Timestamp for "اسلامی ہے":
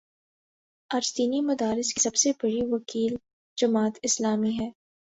4.03-4.69